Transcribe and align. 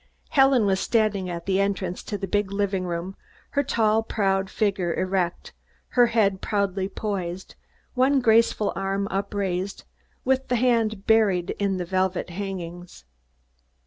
Helen 0.29 0.65
was 0.65 0.79
standing 0.79 1.29
at 1.29 1.45
the 1.45 1.59
entrance 1.61 2.01
to 2.05 2.17
the 2.17 2.27
big 2.27 2.51
living 2.51 2.85
room, 2.85 3.15
her 3.51 3.61
tall 3.61 4.01
figure 4.47 4.95
erect, 4.95 5.53
her 5.89 6.07
head 6.07 6.41
proudly 6.41 6.89
poised, 6.89 7.53
one 7.93 8.19
graceful 8.19 8.73
arm 8.75 9.07
upraised, 9.11 9.83
with 10.25 10.47
the 10.47 10.55
hand 10.55 11.05
buried 11.05 11.51
in 11.59 11.77
the 11.77 11.85
velvet 11.85 12.31
hangings. 12.31 13.05